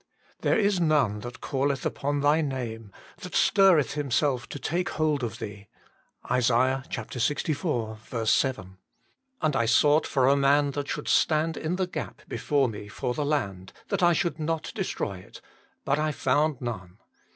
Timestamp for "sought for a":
9.67-10.35